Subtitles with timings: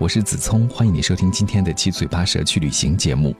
[0.00, 3.34] 我是子聪，欢迎你收听今天的七嘴八舌去旅行节目。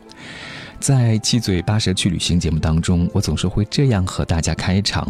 [0.81, 5.07] 在七嘴八舌去旅行节目当中，我总是会这样和大家开场，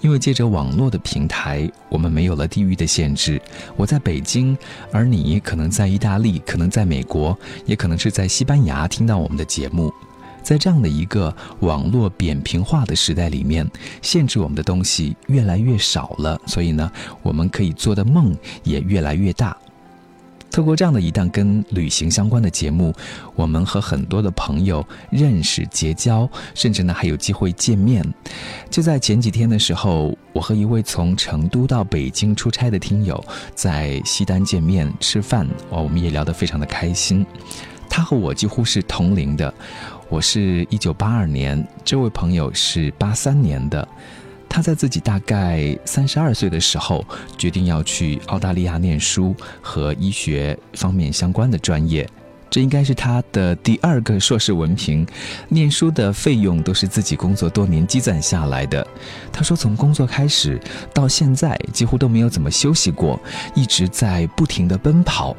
[0.00, 3.40] 因为借着网络的平台，我们没有了地域的限制。
[3.76, 4.56] 我在北京，
[4.90, 9.92] 而你可能在意大利，可能在美国，也可能是在西班牙听到我们的节目。
[10.42, 13.70] 在这样的一个网络扁平化的时代里面，
[14.00, 16.90] 限制我们的东西越来越少了，所以呢，
[17.22, 18.34] 我们可以做的梦
[18.64, 19.54] 也越来越大。
[20.50, 22.92] 透过这样的一档跟旅行相关的节目，
[23.34, 28.04] 我们和很多的朋友认识、结交，甚至呢还有机会见面。
[28.70, 33.22] 就在前几天的时候，我和一位从成都到北京出差的听友
[33.54, 37.24] 在西单见面吃饭，哦，我们也聊得非常的开心。
[37.88, 39.52] 他和我几乎是同龄的，
[40.08, 43.86] 我是一九八二年，这位朋友是八三年的。
[44.48, 47.04] 他在自己大概三十二岁的时候，
[47.36, 52.08] 决定要去澳大利亚念书和医学方面相关的专业。
[52.50, 55.06] 这应该是他的第二个硕士文凭。
[55.50, 58.84] 念书的费用都是自己工作多年积攒下来的。
[59.30, 60.58] 他说，从工作开始
[60.94, 63.20] 到现在，几乎都没有怎么休息过，
[63.54, 65.36] 一直在不停的奔跑。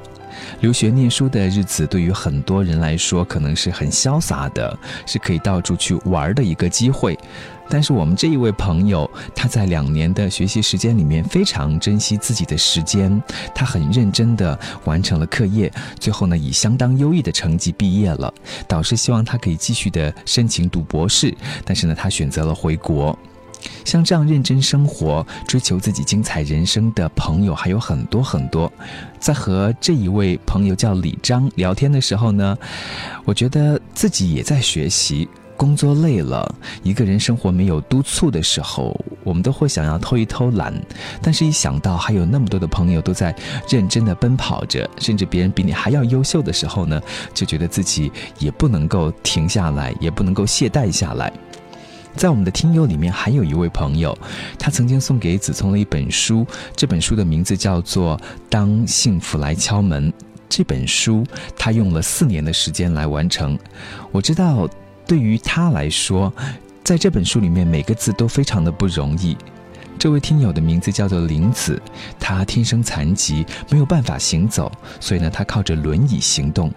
[0.62, 7.18] 留学念书的日子对于很多人来说，可能是很潇洒的，是可以到处去玩的一个机会。
[7.72, 13.22] 但是我们这一位朋友，他在两年的学习时间里面非常珍惜自己的时间，
[13.54, 18.34] 他很认真的完成了课业，最后呢以相当优异的成绩毕业了。
[18.68, 21.32] 导师希望他可以继续的申请读博士，
[21.64, 23.18] 但是呢他选择了回国。
[23.86, 28.72] 像这样认真生活、追求自己精彩人生的朋友还有很多很多。
[29.20, 32.58] 在和这一位朋友叫李章聊天的时候呢，
[33.26, 35.28] 我觉得自己也在学习。
[35.58, 40.74] 工作累了，一个人生活没有督促的时候，我们都会想要偷一偷懒。
[41.22, 43.36] 但是，一想到还有那么多的朋友都在
[43.68, 47.02] 认真的奔跑着，甚至别人比你还要优秀的时候呢，
[47.34, 51.30] 就觉得自己也不能够停下来，也不能够懈怠下来。
[52.16, 54.18] 在我们的听友里面，还有一位朋友，
[54.58, 58.18] 他曾经送给子聪了一本书，这本书的名字叫做
[58.50, 60.12] 《当幸福来敲门》。
[60.50, 61.24] 这本书
[61.58, 63.58] 他用了四年的时间来完成。
[64.12, 64.70] 我知道。
[65.08, 66.32] 对于他来说，
[66.84, 69.36] 在这本书里面每个字都非常的不容易。
[69.98, 71.82] 这位听友的名字叫做林子，
[72.20, 76.72] 他天生残疾，没有办法行走，所以呢，他靠着轮椅行动。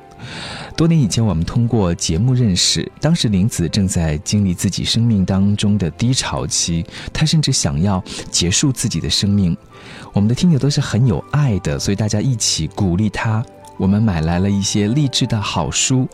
[0.77, 9.57] 多年以前，我们通过节目认识，当时林子正在经历自己生命当中的低潮期，他甚至想要结束自己的生命。
[10.13, 13.45] 我们的听友都是很有爱的，所以大家一起鼓励他。
[13.79, 16.07] 我们买来了一些励志的好书，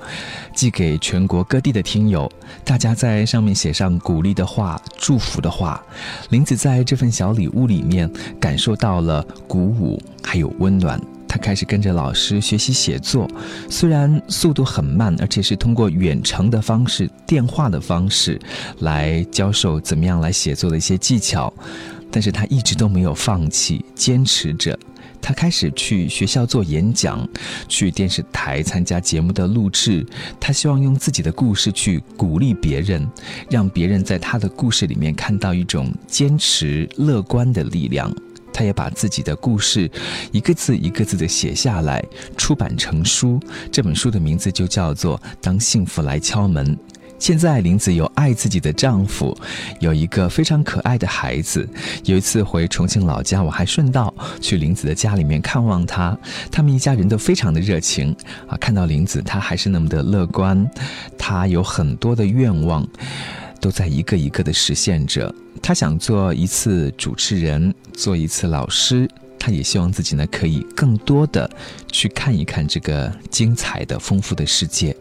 [0.54, 2.30] 寄给全国各地的听友，
[2.64, 5.82] 大家在上面写上鼓励的话、祝福的话。
[6.30, 10.98] 林子在这份小礼物里面感受到了鼓舞，还有温暖。
[11.28, 13.30] 他开始跟着老师学习写作，
[13.68, 18.40] 虽然速度很慢，而且是通过远程的方式、电话的方式
[18.80, 21.52] 来教授怎么样来写作的一些技巧，
[22.10, 24.76] 但是他一直都没有放弃，坚持着。
[25.20, 27.28] 他开始去学校做演讲，
[27.68, 30.06] 去电视台参加节目的录制。
[30.38, 33.06] 他希望用自己的故事去鼓励别人，
[33.50, 38.10] 让别人在他的故事里面看到一种坚持、乐观的力量。
[38.58, 39.88] 他也把自己的故事
[40.32, 42.04] 一个字一个字的写下来，
[42.36, 43.38] 出版成书。
[43.70, 46.66] 这本书的名字就叫做《当幸福来敲门》。
[47.20, 49.32] 现在林子有爱自己的丈夫，
[49.78, 51.68] 有一个非常可爱的孩子。
[52.02, 56.18] 有一次回重庆老家，我还顺道去林子的家里面看望他。
[56.50, 58.12] 他们一家人都非常的热情
[58.48, 58.56] 啊！
[58.56, 60.68] 看到林子，他还是那么的乐观。
[61.16, 62.84] 他有很多的愿望，
[63.60, 65.34] 都在一个一个的实现着。
[65.62, 69.08] 他想做一次主持人，做一次老师。
[69.38, 71.48] 他也希望自己呢，可以更多的
[71.90, 74.94] 去看一看这个精彩的、丰富的世界。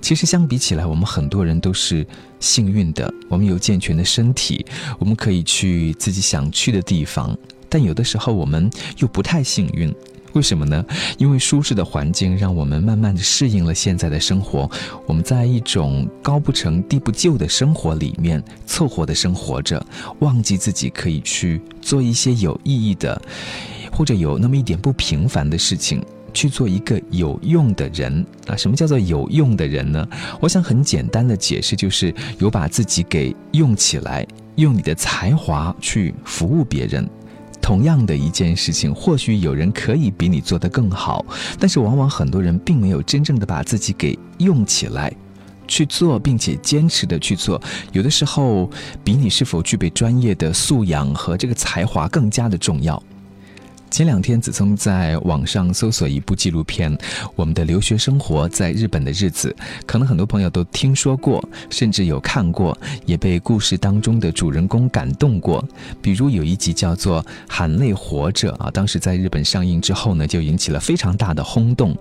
[0.00, 2.06] 其实相比起来，我们很多人都是
[2.40, 3.12] 幸运的。
[3.28, 4.64] 我们有健全的身体，
[4.98, 7.36] 我们可以去自己想去的地方。
[7.68, 9.94] 但有的时候我们又不太幸运，
[10.32, 10.84] 为什么呢？
[11.18, 14.70] 因为舒适的环境让我们慢慢的适应了现在的生活。
[15.06, 19.84] 我们在一种高不成低不就的生活里面凑合的生活着，
[20.20, 23.20] 忘记自己可以去做一些有意义的，
[23.92, 26.02] 或者有那么一点不平凡的事情。
[26.32, 28.54] 去做一个有用的人啊！
[28.54, 30.08] 什么叫做有用的人呢？
[30.40, 34.24] 我想很简单的解释，就是有把自己给用起来，
[34.54, 37.04] 用你的才华去服务别人。
[37.70, 41.24] 同样的一件事情，或许有人可以比你做得更好，
[41.56, 45.14] 但是往往很多人并没有真正的把自己给用起来，
[45.68, 47.62] 去做，并且坚持的去做。
[47.92, 48.68] 有的时候，
[49.04, 53.00] 比你是否具备专业的素养和这个才华更加的重要。
[53.90, 56.96] 前两天，子聪在网上搜索一部纪录片
[57.34, 59.54] 《我们的留学生活在日本的日子》，
[59.84, 65.62] 可能很多朋友都听说过，甚至有看过，也被故事当中的主人公感动过。
[66.00, 71.94] 比如有一集叫做《含泪活着》啊，当时在日本上映之后呢，就引起了非常大的轰动。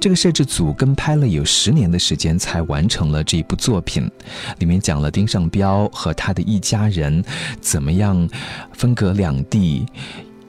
[0.00, 4.10] 这个摄制组跟拍了有十年的时间才完成了这一部作品，
[4.58, 7.22] 里面讲了丁尚彪和他的一家人
[7.60, 8.28] 怎么样
[8.72, 9.84] 分隔两地。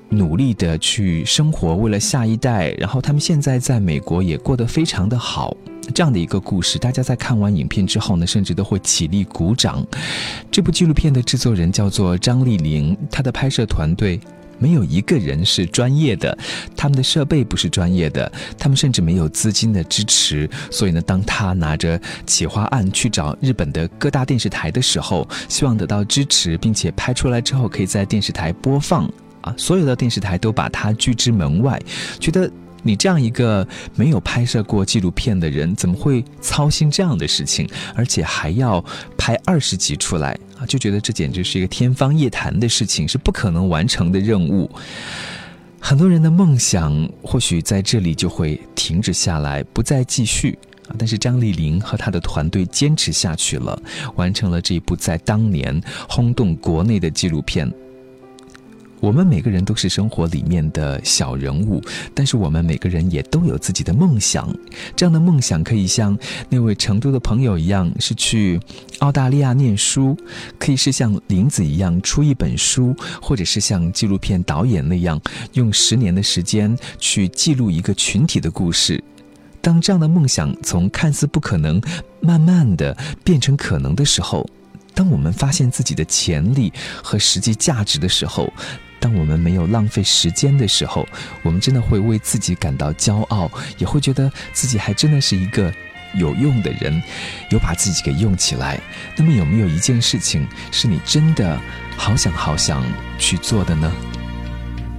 [0.10, 5.56] 努力的去生活，为了下一代，然后他们现在在美国也过得非常的好，
[5.94, 9.86] 这样的一个故事，大家在看完影片之后呢，甚至都会起立鼓掌。
[10.52, 14.20] 这部纪录片的制作人叫做张丽玲，她的拍摄团队
[14.58, 16.36] 没有一个人是专业的，
[16.76, 29.08] 他们的设备不是专业的，他们甚至没有资金的支持，所以呢，当他拿着企划案去找日本的各大电视台的时候，希望得到支持，并且拍出来之后可以在电视台播放。
[29.58, 31.82] 所有的电视台都把他拒之门外，
[32.20, 32.50] 觉得
[32.82, 38.84] 你这样一个没有拍摄过纪录片的人，怎么会操心这样的事情，而且还要
[39.18, 40.66] 拍二十集出来啊？
[40.66, 44.70] 就觉得这简直是一个天方夜谭的事情，是不可能完成的任务。
[45.82, 50.58] 很多人的梦想或许在这里就会停止下来，不再继续
[50.88, 50.96] 啊。
[50.98, 53.82] 但是张丽玲和她的团队坚持下去了，
[54.16, 57.70] 完成了这一部在当年轰动国内的纪录片。
[59.00, 61.82] 我们每个人都是生活里面的小人物，
[62.14, 64.54] 但是我们每个人也都有自己的梦想。
[64.96, 66.18] 这样的梦想可以像
[66.50, 68.60] 那位成都的朋友一样，是去
[69.00, 70.16] 澳大利亚念书；
[70.58, 75.20] 可以是像林子一样出一本书，或者是像纪录片导演那样
[75.54, 79.02] 用十年的时间去记录一个群体的故事。
[79.62, 81.82] 当这样的梦想从看似不可能，
[82.22, 84.46] 慢慢的变成可能的时候，
[84.94, 86.72] 当我们发现自己的潜力
[87.04, 88.52] 和实际价值的时候，
[89.00, 91.08] 当我们没有浪费时间的时候，
[91.42, 95.74] 我们真的会为自己感到骄傲，也会觉得自己还真的是一个
[96.16, 97.02] 有用的人，
[97.50, 98.80] 有把自己给用起来。
[99.16, 101.60] 那么，有没有一件事情是你真的
[101.96, 102.84] 好想好想
[103.18, 103.92] 去做的呢？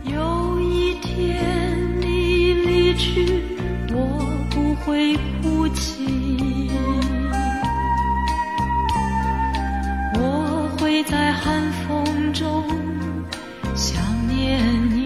[0.05, 3.43] 有一天你离去，
[3.93, 6.71] 我不会哭泣，
[10.15, 12.65] 我会在寒风中。
[13.81, 13.99] 想
[14.29, 14.61] 念
[14.91, 14.99] 你。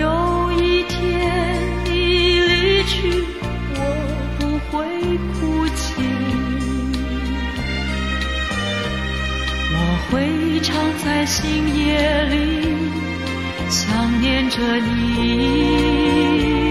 [0.00, 3.22] 有一天你离去，
[3.74, 3.78] 我
[4.38, 4.72] 不会
[5.34, 5.92] 哭泣，
[9.74, 9.76] 我
[10.08, 10.10] 会
[10.60, 10.72] 藏
[11.04, 11.42] 在星
[11.76, 12.34] 夜里，
[13.68, 16.63] 想念着你。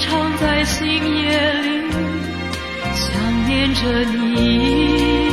[0.00, 1.92] 常在星夜里
[2.94, 5.27] 想念着你。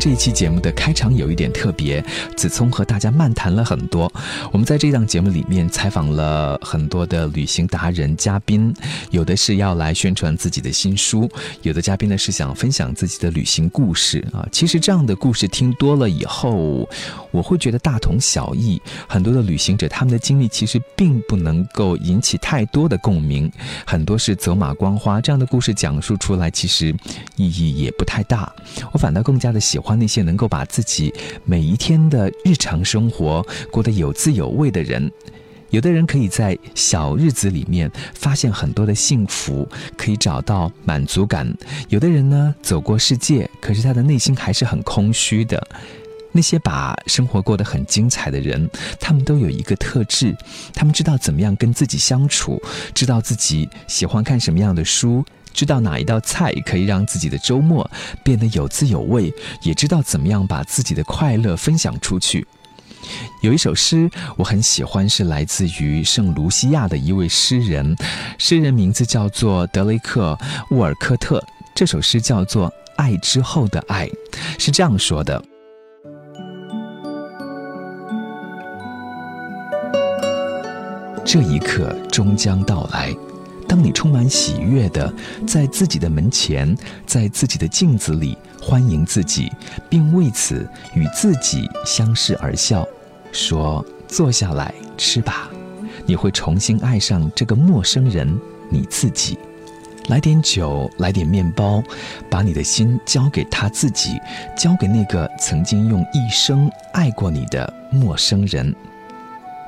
[0.00, 2.02] 这一期节目的开场有一点特别，
[2.34, 4.10] 子聪和大家漫谈了很多。
[4.50, 8.74] 我们在这档节目里面采访了很多的旅行达人嘉宾，
[9.10, 11.30] 有的是要来宣传自己的新书，
[11.60, 14.48] 有的嘉宾呢是想分享自己的旅行故事啊。
[14.50, 16.88] 其实这样的故事听多了以后，
[17.30, 18.80] 我会觉得大同小异。
[19.06, 23.52] 很多的旅行者他们的经历其实并不能够引起太多的共鸣，
[23.86, 25.20] 很多是走马观花。
[25.20, 26.88] 这样的故事讲述出来，其实
[27.36, 28.50] 意义也不太大。
[28.92, 29.60] 我反倒更加的。
[29.60, 31.12] 喜欢那些能够把自己
[31.44, 35.10] 每一天的日常生活过得有滋有味的人。
[35.70, 41.46] 有的人可以在小日子里面发现很多的幸福，可以找到满足感；
[41.88, 45.64] 有的人呢，走过世界，可是他的内心还是很空虚的。
[46.32, 48.68] 那些把生活过得很精彩的人，
[48.98, 50.36] 他们都有一个特质：
[50.74, 52.60] 他们知道怎么样跟自己相处，
[52.92, 55.24] 知道自己喜欢看什么样的书。
[55.52, 57.88] 知道哪一道菜可以让自己的周末
[58.24, 62.46] 变得有滋有味，也知道怎么样把自己的快乐分享出去。
[63.40, 67.96] 有一首诗我很喜欢，是来自于圣卢西亚的一位诗人，
[68.38, 70.38] 诗人名字叫做德雷克·
[70.76, 71.42] 沃尔科特。
[71.74, 74.06] 这首诗叫做《爱之后的爱》，
[74.58, 75.42] 是这样说的：
[81.24, 83.14] 这一刻终将到来。
[83.70, 85.14] 当你充满喜悦的
[85.46, 89.48] 在自己的门前，在自己的镜子里欢迎自己，
[89.88, 92.84] 并为此与自己相视而笑，
[93.30, 95.48] 说：“坐下来吃吧。”
[96.04, 98.36] 你会重新爱上这个陌生人，
[98.68, 99.38] 你自己。
[100.08, 101.80] 来点酒，来点面包，
[102.28, 104.18] 把你的心交给他自己，
[104.58, 108.74] 交给那个曾经用一生爱过你的陌生人。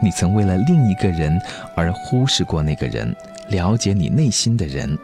[0.02, 1.40] 你曾为了另一个人
[1.76, 3.14] 而忽视过那个人。
[3.50, 4.98] 了解你内心的人，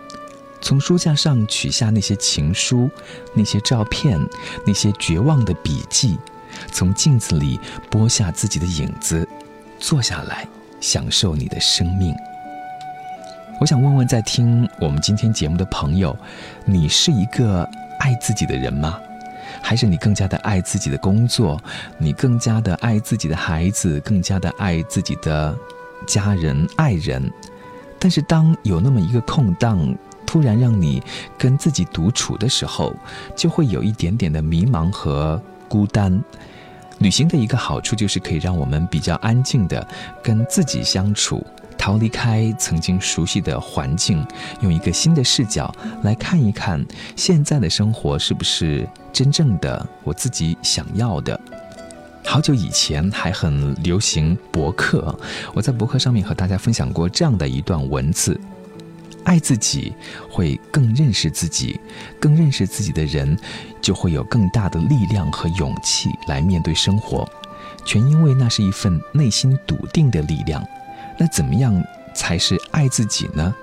[0.61, 2.91] 从书架上取下那些情书、
[3.35, 4.19] 那些照片、
[4.67, 6.19] 那些绝望的笔记，
[6.73, 9.29] 从镜子里剥下自己的影子，
[9.79, 10.47] 坐下来
[10.81, 12.15] 享受你的生命。
[13.61, 16.17] 我想问问在听我们今天节目的朋友，
[16.65, 17.69] 你是一个
[17.99, 18.99] 爱自己的人吗？
[19.61, 21.61] 还是你更加的爱自己的工作？
[21.99, 23.99] 你更加的爱自己的孩子？
[24.01, 25.57] 更加的爱自己的
[26.07, 27.31] 家人、爱人？
[27.99, 31.03] 但是，当有那么一个空档，突然让你
[31.37, 32.95] 跟自己独处的时候，
[33.35, 36.23] 就会有一点点的迷茫和孤单。
[36.99, 39.87] 旅行的一个好处就是可以让我们比较安静的
[40.23, 41.45] 跟自己相处，
[41.79, 44.27] 逃离开曾经熟悉的环境，
[44.61, 51.41] 用一个新的视角来看一看现在的生活是不是真正的我自己想要的。
[52.29, 55.19] 好久以前还很流行博客，
[55.55, 58.39] 我在博客上面和大家分享过这样的一段文字：
[59.25, 59.95] 爱自己
[60.29, 61.81] 会更认识自己，
[62.21, 63.35] 更认识自己的人
[63.81, 67.27] 就会有更大的力量和勇气来面对生活，
[67.87, 70.63] 全因为那是一份内心笃定的力量。
[71.19, 71.83] 那怎么样
[72.15, 73.55] 才是爱自己呢？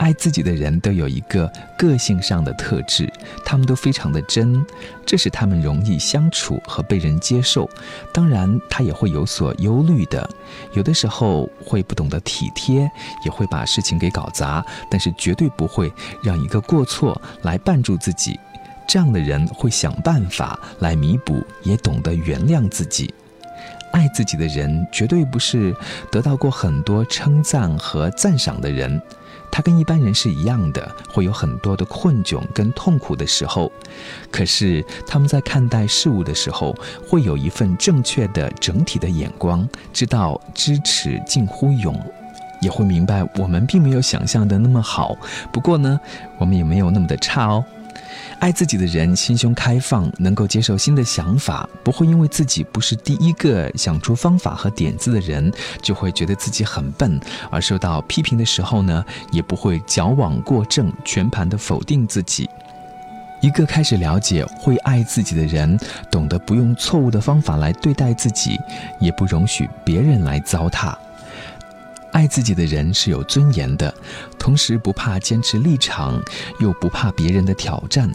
[0.00, 3.12] 爱自己的人都有一个个性上的特质，
[3.44, 4.64] 他们都非常的真，
[5.04, 7.68] 这使他们容易相处和被人接受。
[8.10, 10.26] 当然，他也会有所忧虑的，
[10.72, 12.90] 有的时候会不懂得体贴，
[13.26, 15.92] 也会把事情给搞砸，但是绝对不会
[16.22, 18.40] 让一个过错来绊住自己。
[18.88, 23.12] 这样的人会想办法来弥补，也懂得原谅自己。
[23.92, 25.76] 爱自己的人绝对不是
[26.10, 29.02] 得到过很多称赞和赞赏的人。
[29.50, 33.70] 他跟一般人是一样的，会有很多的困窘跟痛苦的时候，
[34.30, 36.74] 可是他们在看待事物的时候，
[37.06, 41.98] 会有一份正确的整体的眼光，知道知耻近乎勇，
[42.60, 45.16] 也会明白我们并没有想象的那么好，
[45.52, 46.00] 不过呢，
[46.38, 47.64] 我们也没有那么的差哦。
[48.40, 57.20] 爱自己的人心胸开放，能够接受新的想法，不会因为自己不是第一个想出方法和点子的人，就会觉得自己很笨，
[57.50, 62.48] 而受到批评的时候呢，也不会矫枉过正，全盘的否定自己。
[63.42, 65.78] 一个开始了解、会爱自己的人，
[66.10, 68.58] 懂得不用错误的方法来对待自己，
[68.98, 70.94] 也不容许别人来糟蹋。
[72.12, 73.94] 爱自己的人是有尊严的，
[74.38, 76.20] 同时不怕坚持立场，
[76.58, 78.10] 又不怕别人的挑战。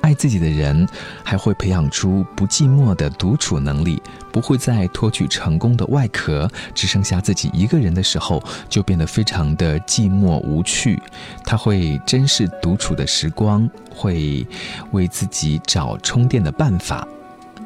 [0.00, 0.84] 爱自己的人
[1.22, 4.02] 还会培养出不寂寞的独处能力，
[4.32, 11.00] 不会在脱去成功的外壳，只剩下自己一个人的时候，就变得非常的寂寞无趣。
[11.44, 14.44] 他会珍视独处的时光，会
[14.90, 17.06] 为自己找充电的办法。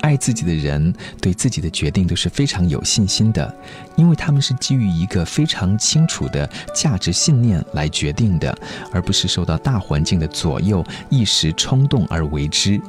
[0.00, 3.54] 爱自己的人对自己的决定都是非常有信心的，
[3.96, 8.56] 因为他们是基于一个非常清楚的价值信念来决定的，
[8.92, 12.80] 而不是受到大环境的左右、一时冲动而为之。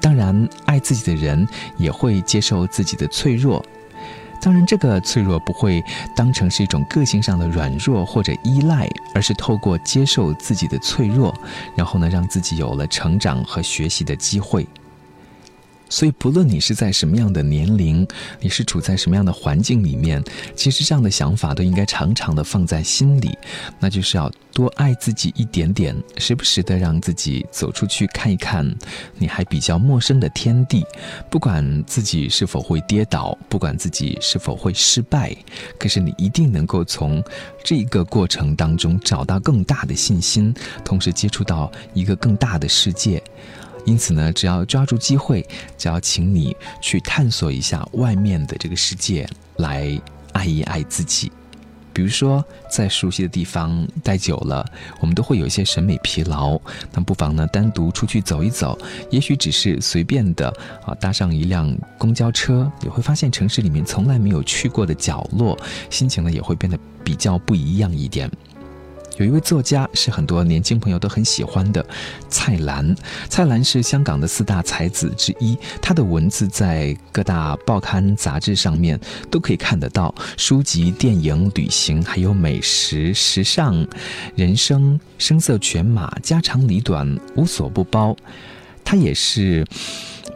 [0.00, 1.46] 当然，爱自己的人
[1.78, 3.64] 也会接受自己的脆弱。
[4.40, 5.80] 当然，这个脆弱不会
[6.16, 11.32] 当成是一种个性上的软弱或者依赖，而是透过接受自己的脆弱，
[11.76, 14.66] 然后呢，让自己有了成长和学习的机会。
[15.92, 18.08] 所以，不论你是在什么样的年龄，
[18.40, 20.24] 你是处在什么样的环境里面，
[20.56, 23.36] 其实这样的想法都应该常常的放在心里。
[23.78, 28.66] 那就是要多爱自己一点点，时不时的让自己走出去看一看
[29.18, 30.82] 你还比较陌生的天地。
[31.28, 35.36] 不管自己是否会跌倒，不管自己是否会失败，
[35.78, 37.22] 可是你一定能够从
[37.62, 43.22] 这个过程当中找到更大的信心，同时接触到一个更大的世界。
[43.84, 45.46] 因此呢，只要抓住机会，
[45.76, 50.00] 只要请你去探索一下外面的这个世界，来
[50.32, 51.30] 爱一爱自己。
[51.94, 54.64] 比如说，在熟悉的地方待久了，
[54.98, 56.58] 我们都会有一些审美疲劳。
[56.90, 58.78] 那不妨呢，单独出去走一走，
[59.10, 60.48] 也许只是随便的
[60.86, 65.54] 啊，搭上一辆公交车，也会发现城市里面从来没有去过的角落，
[65.90, 68.30] 心情呢也会变得比较不一样一点。
[69.22, 71.84] 有一位作家是很多年轻朋友都很喜欢的，
[72.28, 72.92] 蔡澜。
[73.28, 78.98] 蔡澜是香港的四大才子之一，他的文字在各大报刊杂志上面
[79.30, 83.86] 都可以看得到，书籍、电影、旅行，还有美食、时尚、
[84.34, 88.16] 人生，声色犬马，家长里短，无所不包。
[88.84, 89.64] 他也是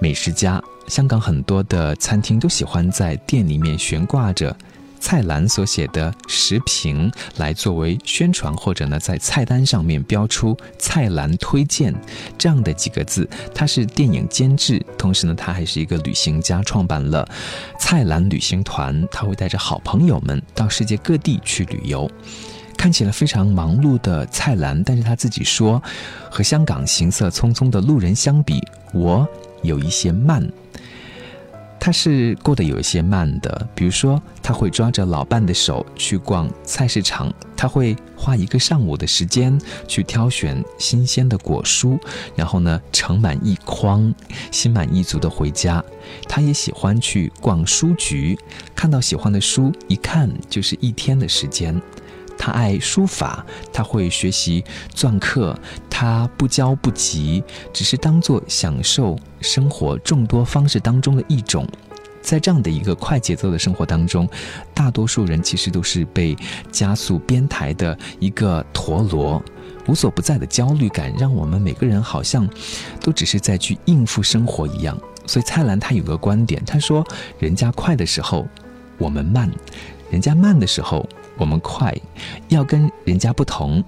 [0.00, 4.56] 美食家，香港很多的餐厅都喜欢在店里面悬挂着。
[4.98, 11.94] 蔡澜所写的食评来作为宣传，或者呢，在菜单上面标出“蔡澜推荐”
[12.36, 13.28] 这样的几个字。
[13.54, 17.28] 他是电影监制，同时呢，他还是一个旅行家，创办了
[17.78, 19.06] 蔡澜旅行团。
[19.10, 22.10] 他会带着好朋友们到世界各地去旅游。
[22.76, 25.82] 看起来非常忙碌的蔡澜，但是他自己说，
[26.30, 29.26] 和香港行色匆匆的路人相比，我
[29.62, 30.46] 有一些慢。
[31.78, 41.98] 他是过得有一些慢的，比如说他会抓着老伴的手去逛菜市场，他会花一个上午的时间去挑选新鲜的果蔬，
[42.34, 44.12] 然后呢盛满一筐，
[44.50, 45.82] 心满意足的回家。
[46.28, 48.36] 他也喜欢去逛书局，
[48.74, 51.80] 看到喜欢的书，一看就是一天的时间。
[52.38, 61.66] 他爱书法，他会学习篆刻，他不骄不急，只是当做享受生活众多方式当中的一种。
[62.22, 64.28] 在这样的一个快节奏的生活当中，
[64.74, 66.36] 大多数人其实都是被
[66.72, 69.40] 加速编排的一个陀螺，
[69.86, 72.48] 无所不在的焦虑感，让我们每个人好像
[73.00, 74.98] 都只是在去应付生活一样。
[75.24, 77.06] 所以蔡澜他有个观点，他说：
[77.38, 78.44] 人家快的时候，
[78.98, 79.48] 我们慢；
[80.10, 81.08] 人家慢的时候。
[81.36, 81.94] 我们快，
[82.48, 83.82] 要跟人家不同。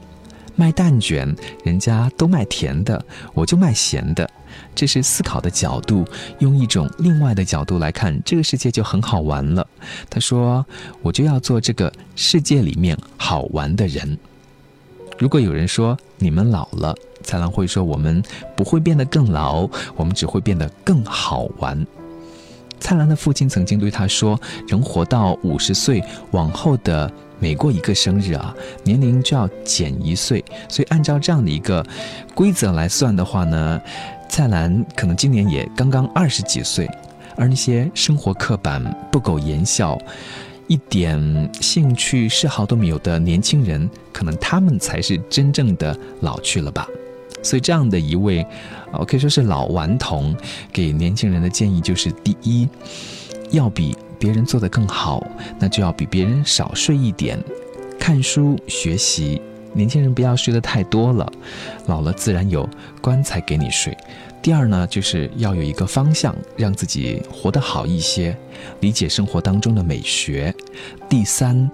[0.57, 4.29] 卖蛋卷，人家都卖甜的，我就卖咸的。
[4.75, 6.05] 这是思考的角度，
[6.41, 9.65] 用一种另外的角度来看这个世界就很好玩了。
[10.11, 10.67] 他说
[11.01, 14.19] ：“我就要做这个世界里面好玩的人。”
[15.17, 18.21] 如果有人说你们老了，蔡澜会说：“我们
[18.57, 21.87] 不会变得更老，我们只会变得更好玩。”
[22.89, 31.85] 蔡澜的父亲曾经对他说：“人活到五十岁往后的。”每过一个生日啊，年龄就要减一岁，所以按照这样的一个
[32.35, 33.79] 规则来算的话呢，
[34.27, 36.89] 蔡澜可能今年也刚刚二十几岁，
[37.37, 39.97] 而那些生活刻板、不苟言笑、
[40.67, 46.89] 一点兴趣嗜好都没有的年轻人，可能他们才是真正的老去了吧。
[47.43, 48.47] 所以这样的一位，
[48.93, 50.35] 我可以说是老顽童，
[50.73, 52.69] 给年轻人的建议就是：第一，
[53.51, 53.97] 要比。
[54.21, 55.25] 别人做得更好，
[55.61, 57.39] 那就要比别人少睡一点，
[58.01, 59.41] 看书学习。
[59.73, 61.33] 年轻人不要睡得太多了，
[61.87, 62.69] 老了自然有
[63.01, 63.97] 棺材给你睡。
[64.43, 68.37] 第二呢，就是要有一个方向，让自己活得好一些，
[68.81, 70.53] 理解生活当中的美学。
[71.09, 71.71] 第三，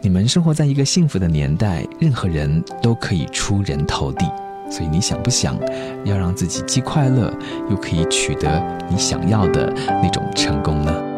[0.00, 4.24] 你们生活在一个幸福的年代，任何人都可以出人头地。
[4.70, 5.58] 所以你想不想
[6.04, 7.32] 要让自己既快乐，
[7.68, 11.09] 又可以取得你想要的那种成功呢？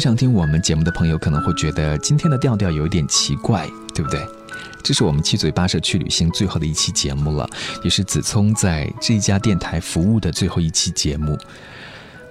[0.00, 4.20] 常听我们节目的朋友可能会觉得今天的调调有一点奇怪，对不对？
[4.82, 7.48] 这是我们七嘴八舌去旅行最后的一期节目了，
[7.84, 11.38] 也是子聪在这家电台服务的最后一期节目。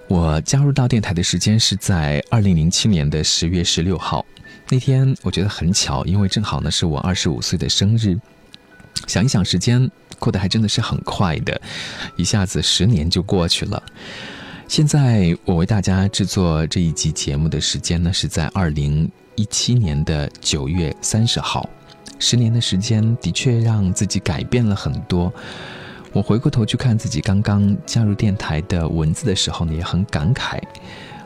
[0.08, 4.26] 我加入到电台的时间是在二零零七年的十月十六号，
[4.68, 8.18] 那天我觉得很巧，因为正好呢是我二十五岁的生日。
[9.06, 11.62] 想一想，时间过得还真的是很快的，
[12.16, 13.84] 一下子十年就过去了。
[14.70, 21.68] 现在我为大家制作这一集节目的时间呢是在二零一七年的九月三十号。
[22.20, 25.34] 十年的时间的确让自己改变了很多。
[26.14, 30.60] 我回过头去看自己刚刚加入电台的文字的时候呢，也很感慨。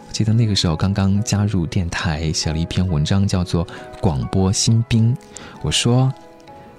[0.08, 3.68] 我记得那个时候刚刚加入电台，写了一篇文章，叫做
[4.00, 5.14] 《广播新兵》。
[5.62, 6.10] 我说，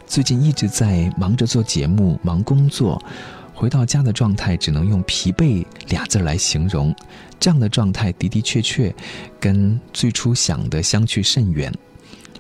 [0.07, 2.99] 最近一直在忙着做节目，忙工作，
[3.55, 6.95] 回到家的状态只能用疲惫俩字来形容。
[7.41, 8.95] 这样的状态的的确确，
[9.39, 11.73] 跟最初想的相去甚远。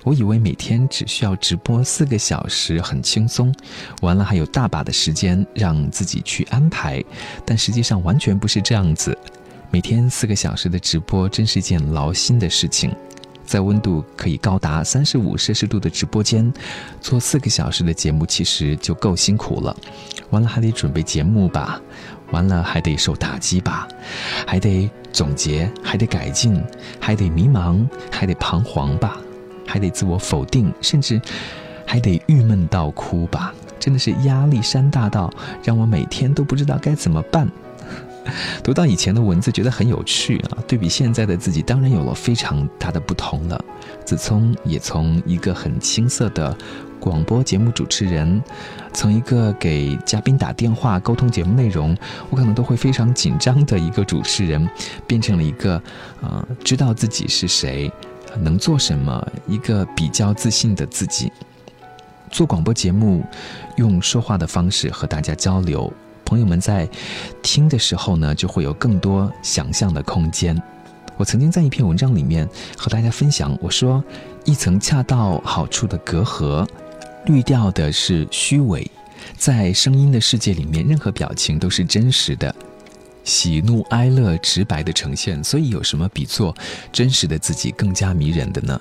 [0.03, 3.55] 我以为每天只需要直播四个小时很轻松，
[4.03, 7.03] 完了还有大把的时间让自己去安排，
[7.46, 9.16] 但实际上完全不是这样子。
[9.70, 12.94] 每天四个小时的直播真是件劳心的事情，
[13.46, 16.52] 在温度可以高达三十五摄氏度的直播间
[17.00, 19.76] 做四个小时的节目，其实就够辛苦了。
[20.30, 21.80] 完了还得准备节目吧，
[22.33, 23.87] 完了还得受打击吧，
[24.46, 26.62] 还得总结，还得改进，
[26.98, 29.16] 还得迷茫，还得彷徨吧。
[29.66, 31.18] 还得自我否定，甚至
[31.87, 35.33] 还得郁闷到哭吧，真的是压力山大到
[35.64, 37.50] 让我每天都不知道该怎么办。
[38.62, 40.58] 读到以前的文字，觉得很有趣啊。
[40.66, 43.64] 对比现在的自己，当然有了非常大的不同了。
[44.04, 46.56] 子聪也从一个很青涩的
[46.98, 48.42] 广播节目主持人，
[48.92, 51.96] 从一个给嘉宾打电话沟通节目内容，
[52.30, 54.68] 我可能都会非常紧张的一个主持人，
[55.06, 55.82] 变成了一个
[56.22, 57.90] 呃，知道自己是谁。
[58.40, 59.24] 能做什么？
[59.46, 61.30] 一个比较自信的自己。
[62.32, 63.24] 做广播节目，
[63.76, 65.92] 用说话的方式和大家交流，
[66.24, 66.88] 朋友们在
[67.42, 70.60] 听的时候呢，就会有更多想象的空间。
[71.16, 74.02] 我曾经在一篇文章里面和大家分享，我说：
[74.44, 76.66] 一层恰到好处的隔阂，
[77.26, 78.90] 滤掉的是虚伪。
[79.37, 82.54] 在声音的世界里面，任何表情都是真实的。
[83.22, 86.54] 喜怒哀乐直白的呈现，所以有什么比做
[86.92, 88.78] 真实的自己更加迷人的呢？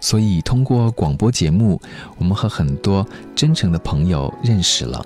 [0.00, 1.80] 所以通过广播节目，
[2.16, 5.04] 我们和很多真诚的朋友认识了。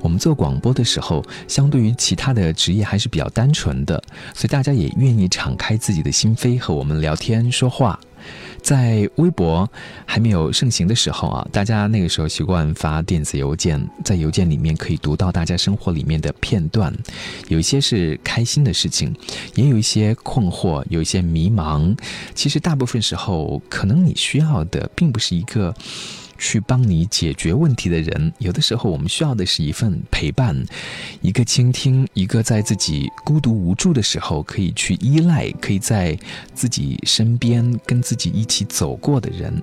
[0.00, 4.02] 我们做广播的时候，相对于其他的职业还是比较单纯的，
[4.34, 7.98] 所以大家也愿意敞开自己的心扉和我们聊天说话。
[8.60, 9.70] 在微博
[10.04, 16.92] 还没有盛行的时候啊，大家那个时候习惯发电子邮件，在邮件里面可以读到大家生活里面的片段，
[17.46, 19.14] 有一些是开心的事情，
[19.54, 21.96] 也有一些困惑，有一些迷茫。
[22.34, 25.72] 其实大部分时候，可能你需要的并不是一个。
[26.38, 30.56] 去帮你解决问题的人，有的时候我们需要的是一份陪伴，
[31.20, 36.18] 一个倾听，一个在自己孤独无助的时候可以去依赖，可以在
[36.54, 39.62] 自己身边跟自己一起走过的人。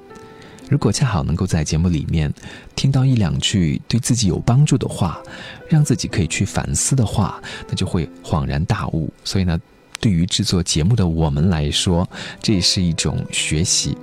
[0.68, 2.34] 如果恰好能够在节目里面
[2.76, 5.22] 听到一两句对自己有帮助的话，
[5.70, 9.14] 让自己可以去反思的话，那就会恍然大悟。
[9.24, 9.60] 所以呢，
[10.00, 12.10] 对于制作节目的我们来说，
[12.42, 13.96] 这也是一种学习。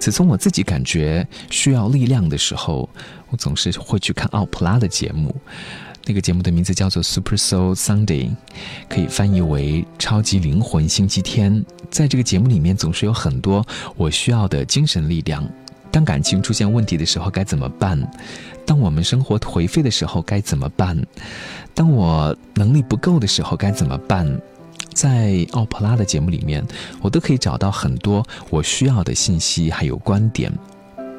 [0.00, 2.88] 自从我自己感觉需要力量的时候，
[3.28, 5.32] 我总是会去看奥普拉的节目。
[6.06, 8.30] 那个节目的名字叫做 Super Soul Sunday，
[8.88, 11.62] 可以翻译为超级灵魂星期天。
[11.90, 15.46] 在这个节目里面，总是有很多我需要的精神力量。
[15.90, 18.00] 当感情出现问题的时候该怎么办？
[18.64, 20.96] 当我们生活颓废的时候该怎么办？
[21.74, 24.40] 当我能力不够的时候该怎么办？
[24.92, 26.64] 在奥普拉的节目里面，
[27.00, 30.52] 我都可以找到很多我需要的信息，还有观点。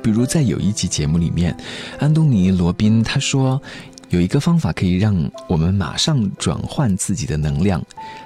[0.04, 1.56] 比如在有一集节目里面，
[2.00, 3.62] 安东尼·罗宾他说，
[4.10, 5.16] 有一个方法可以让
[5.48, 7.82] 我们马上转换自己的能量。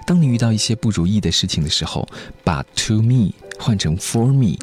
[0.07, 2.07] 当你遇到一些不如意的事情的时候，
[2.43, 4.57] 把 “to me” 换成 “for me”，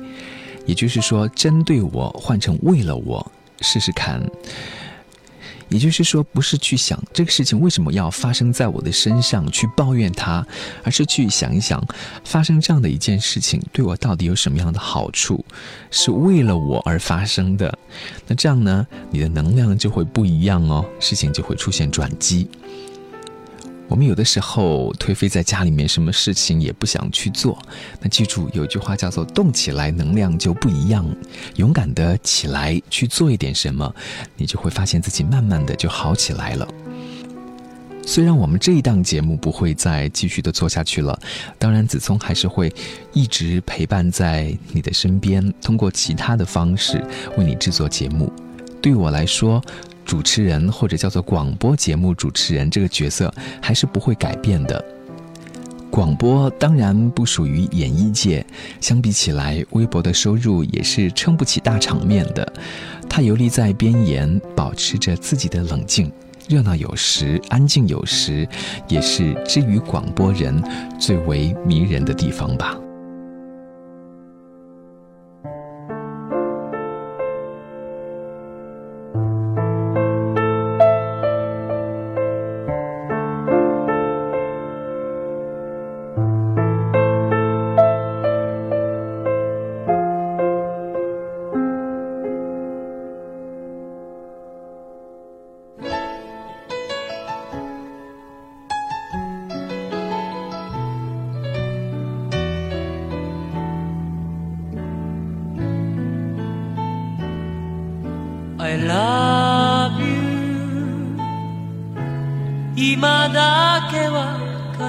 [0.66, 4.20] 也就是说，针对我换成为了我，试试看。
[5.72, 10.46] 也就是说，不是去想这个事情为什么要发生在我的身上，去抱怨它，
[10.84, 11.82] 而是去想一想，
[12.24, 15.44] 发生这样的一件事情对我到底有什么样的好处，
[15.90, 17.76] 是为了我而发生的。
[18.26, 22.46] 那这样呢，你的能量就会不一样哦，事情就会出现转机。
[23.92, 27.60] 我们有的时候颓废在家里面，什么事情也不想去做。
[28.00, 31.04] 那记住有一句话叫做“动起来，能量就不一样”。
[31.56, 33.94] 勇敢的起来去做一点什么，
[34.38, 36.66] 你就会发现自己慢慢的就好起来了。
[38.06, 41.20] 虽然我们这一档节目不会再继续的做下去了，
[41.58, 42.72] 当然子聪还是会
[43.12, 47.04] 一直陪伴在你的身边，通过其他的方式
[47.36, 48.32] 为你制作节目。
[48.80, 49.62] 对我来说，
[50.04, 54.84] 主持人或者叫做广播节目主持人这个角色还是不会改变的。
[55.90, 58.44] 广播当然不属于演艺界，
[58.80, 62.50] 相比起来，微博的收入也是撑不起大场面的。
[63.10, 66.10] 他游离在边沿，保持着自己的冷静。
[66.48, 68.48] 热闹有时，安静有时，
[68.88, 70.62] 也是至于广播人
[70.98, 72.76] 最为迷人的地方吧。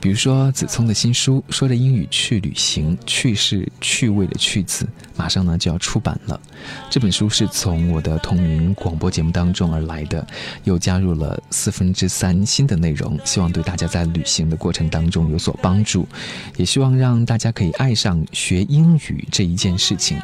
[0.00, 6.40] 比如说子聪的新书《说着英语去旅行》，去是趣味的趣字，马上呢就要出版了。
[6.88, 10.26] 这本书是从我的同名广播节目当中而来的，
[10.64, 16.08] 又加入了四分之三新的内容，希望对大家在旅行的过程当中有所帮助，
[16.56, 20.18] 也希望让大家可以爱上学英语这一件事情。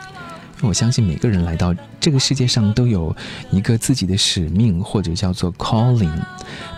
[0.62, 3.14] 我相信每个人来到这个世界上都有
[3.51, 6.19] 一个自己的使命，或者叫做 calling。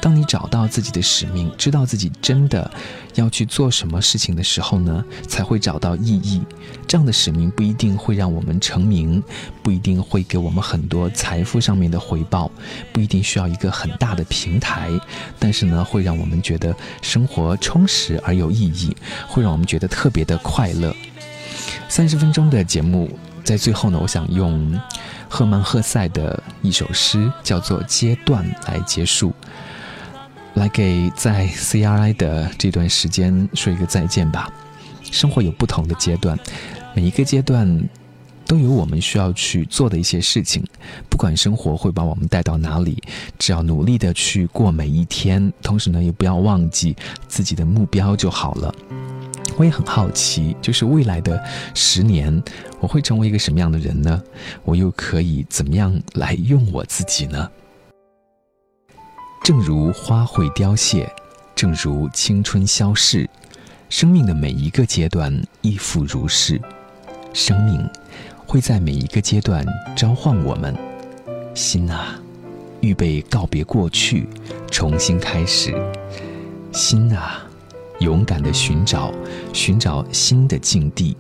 [0.01, 2.69] 当你找到自己的使命，知道自己真的
[3.15, 6.43] 要去做什么事情的时候呢，才会找到意义。
[6.89, 9.23] 这样的使命不一定会让我们成名，
[9.63, 12.51] 不一定会给我们很多财富上面的回报，
[12.93, 14.91] 不一定需要一个很大的平台，
[15.39, 18.95] 但是呢，会让我们觉得生活充实而有意义，
[19.29, 20.93] 会让我们觉得特别的快乐。
[21.89, 23.09] 三十分钟的节目。
[23.49, 24.79] 在最后呢，我想用
[25.27, 29.33] 赫曼·赫塞的一首诗，叫做《阶段》来结束，
[30.53, 34.53] 来给在 CRI 的这段时间说一个再见吧。
[35.03, 36.39] 生活有不同的阶段，
[36.95, 37.89] 每一个阶段
[38.45, 40.63] 都有我们需要去做的一些事情。
[41.09, 43.03] 不管生活会把我们带到哪里，
[43.39, 46.95] 只要努力的去过每一天，同时呢，也不要忘记
[47.27, 48.75] 自己的目标就好了。
[49.57, 51.43] 我也很好奇，就是未来的
[51.75, 52.43] 十年，
[52.79, 54.23] 我会成为一个什么样的人呢？
[54.65, 57.51] 我又可以怎么样来用我自己呢？
[59.43, 61.11] 正如花会凋谢，
[61.57, 63.29] 正如青春消逝，
[63.89, 66.61] 生命的每一个阶段亦复如是。
[67.33, 67.89] 生命
[68.47, 69.65] 会在每一个阶段
[69.97, 70.77] 召唤我们，
[71.55, 72.21] 心啊，
[72.81, 74.29] 预备告别过去，
[74.71, 75.75] 重新开始。
[76.73, 77.48] 心啊。
[78.01, 79.13] 勇敢的寻找，
[79.53, 81.17] 寻找新的境地。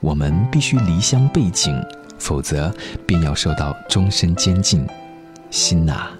[0.00, 1.74] 我们必须离乡背井，
[2.18, 2.74] 否则
[3.06, 4.86] 便要受到终身监禁。
[5.50, 6.10] 心呐，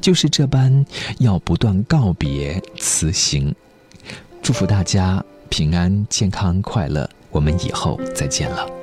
[0.00, 0.84] 就是这般
[1.18, 3.54] 要不断告别辞行。
[4.42, 7.08] 祝福大家平安、健康、快乐。
[7.30, 8.77] 我们以后再见了。